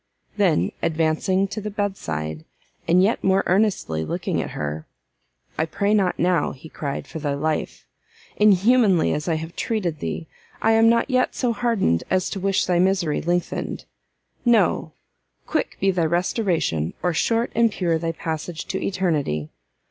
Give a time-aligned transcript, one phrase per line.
[0.35, 2.43] Then, advancing to the bed side,
[2.87, 4.87] and yet more earnestly looking at her,
[5.59, 7.85] "I pray not now," he cried, "for thy life!
[8.35, 10.27] inhumanly as I have treated thee,
[10.59, 13.85] I am not yet so hardened as to wish thy misery lengthened
[14.43, 14.93] no;
[15.45, 19.51] quick be thy restoration, or short as pure thy passage to eternity!